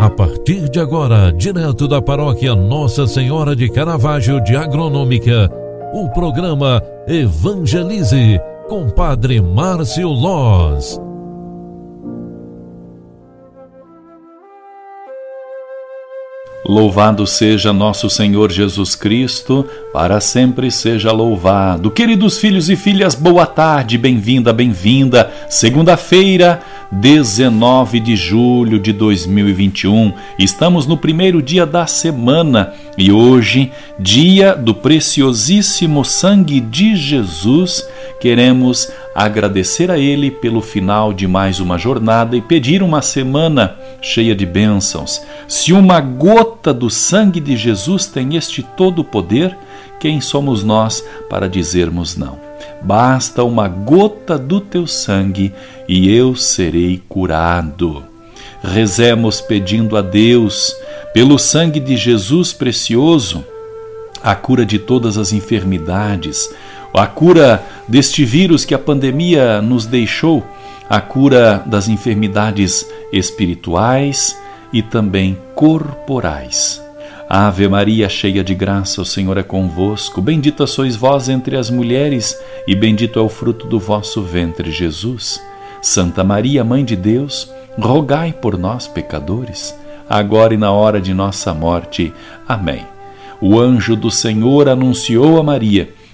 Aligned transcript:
A 0.00 0.08
partir 0.08 0.66
de 0.70 0.80
agora, 0.80 1.30
direto 1.30 1.86
da 1.86 2.00
paróquia 2.00 2.54
Nossa 2.54 3.06
Senhora 3.06 3.54
de 3.54 3.68
Caravaggio 3.68 4.42
de 4.42 4.56
Agronômica, 4.56 5.50
o 5.92 6.08
programa 6.08 6.82
Evangelize 7.06 8.40
com 8.66 8.88
Padre 8.88 9.42
Márcio 9.42 10.08
Loz. 10.08 10.98
Louvado 16.64 17.26
seja 17.26 17.70
nosso 17.70 18.08
Senhor 18.08 18.50
Jesus 18.50 18.94
Cristo, 18.94 19.66
para 19.92 20.18
sempre 20.18 20.70
seja 20.70 21.12
louvado. 21.12 21.90
Queridos 21.90 22.38
filhos 22.38 22.70
e 22.70 22.76
filhas, 22.76 23.14
boa 23.14 23.44
tarde, 23.44 23.98
bem-vinda, 23.98 24.50
bem-vinda. 24.50 25.30
Segunda-feira, 25.48 26.62
19 26.90 28.00
de 28.00 28.16
julho 28.16 28.78
de 28.78 28.92
2021. 28.92 30.12
Estamos 30.38 30.86
no 30.86 30.96
primeiro 30.96 31.40
dia 31.40 31.64
da 31.64 31.86
semana 31.86 32.72
e 32.98 33.12
hoje, 33.12 33.70
dia 33.98 34.54
do 34.54 34.74
preciosíssimo 34.74 36.04
sangue 36.04 36.60
de 36.60 36.96
Jesus, 36.96 37.86
queremos 38.18 38.90
agradecer 39.14 39.90
a 39.90 39.98
Ele 39.98 40.30
pelo 40.30 40.60
final 40.60 41.12
de 41.12 41.26
mais 41.26 41.60
uma 41.60 41.78
jornada 41.78 42.36
e 42.36 42.40
pedir 42.40 42.82
uma 42.82 43.02
semana 43.02 43.76
cheia 44.00 44.34
de 44.34 44.46
bênçãos. 44.46 45.22
Se 45.46 45.72
uma 45.72 46.00
gota 46.00 46.72
do 46.72 46.90
sangue 46.90 47.40
de 47.40 47.56
Jesus 47.56 48.06
tem 48.06 48.36
este 48.36 48.62
todo 48.62 49.04
poder, 49.04 49.56
quem 49.98 50.20
somos 50.20 50.64
nós 50.64 51.04
para 51.28 51.48
dizermos 51.48 52.16
não? 52.16 52.38
Basta 52.82 53.44
uma 53.44 53.68
gota 53.68 54.38
do 54.38 54.60
teu 54.60 54.86
sangue 54.86 55.52
e 55.86 56.14
eu 56.14 56.34
serei 56.34 57.02
curado. 57.08 58.04
Rezemos 58.62 59.40
pedindo 59.40 59.96
a 59.96 60.02
Deus, 60.02 60.74
pelo 61.12 61.38
sangue 61.38 61.80
de 61.80 61.96
Jesus 61.96 62.52
precioso, 62.52 63.44
a 64.22 64.34
cura 64.34 64.64
de 64.66 64.78
todas 64.78 65.16
as 65.16 65.32
enfermidades, 65.32 66.52
a 66.94 67.06
cura 67.06 67.62
deste 67.86 68.24
vírus 68.24 68.64
que 68.64 68.74
a 68.74 68.78
pandemia 68.78 69.62
nos 69.62 69.86
deixou, 69.86 70.44
a 70.88 71.00
cura 71.00 71.62
das 71.66 71.88
enfermidades 71.88 72.86
espirituais 73.12 74.36
e 74.72 74.82
também 74.82 75.38
corporais. 75.54 76.82
Ave 77.28 77.68
Maria, 77.68 78.08
cheia 78.08 78.42
de 78.42 78.56
graça, 78.56 79.00
o 79.00 79.04
Senhor 79.04 79.38
é 79.38 79.42
convosco. 79.44 80.20
Bendita 80.20 80.66
sois 80.66 80.96
vós 80.96 81.28
entre 81.28 81.56
as 81.56 81.70
mulheres, 81.70 82.36
e 82.66 82.74
bendito 82.74 83.20
é 83.20 83.22
o 83.22 83.28
fruto 83.28 83.68
do 83.68 83.78
vosso 83.78 84.20
ventre, 84.20 84.72
Jesus. 84.72 85.40
Santa 85.80 86.24
Maria, 86.24 86.64
Mãe 86.64 86.84
de 86.84 86.96
Deus, 86.96 87.52
rogai 87.78 88.32
por 88.32 88.58
nós, 88.58 88.88
pecadores, 88.88 89.72
agora 90.08 90.54
e 90.54 90.56
na 90.56 90.72
hora 90.72 91.00
de 91.00 91.14
nossa 91.14 91.54
morte. 91.54 92.12
Amém. 92.48 92.84
O 93.40 93.60
anjo 93.60 93.94
do 93.94 94.10
Senhor 94.10 94.68
anunciou 94.68 95.38
a 95.38 95.42
Maria, 95.44 95.88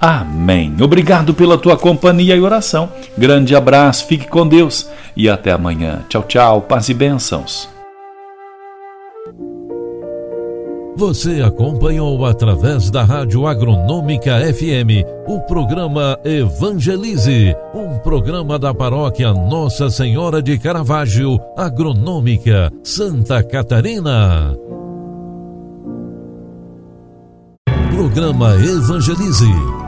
Amém. 0.00 0.76
Obrigado 0.80 1.34
pela 1.34 1.58
tua 1.58 1.76
companhia 1.76 2.36
e 2.36 2.40
oração. 2.40 2.88
Grande 3.16 3.56
abraço, 3.56 4.06
fique 4.06 4.28
com 4.28 4.46
Deus 4.46 4.88
e 5.16 5.28
até 5.28 5.50
amanhã. 5.50 6.04
Tchau, 6.08 6.22
tchau, 6.22 6.62
paz 6.62 6.88
e 6.88 6.94
bênçãos. 6.94 7.68
Você 10.98 11.40
acompanhou 11.42 12.26
através 12.26 12.90
da 12.90 13.04
Rádio 13.04 13.46
Agronômica 13.46 14.40
FM 14.52 15.06
o 15.28 15.40
programa 15.42 16.18
Evangelize, 16.24 17.54
um 17.72 17.98
programa 17.98 18.58
da 18.58 18.74
paróquia 18.74 19.32
Nossa 19.32 19.90
Senhora 19.90 20.42
de 20.42 20.58
Caravaggio, 20.58 21.38
Agronômica, 21.56 22.72
Santa 22.82 23.44
Catarina. 23.44 24.56
Programa 27.94 28.56
Evangelize. 28.56 29.87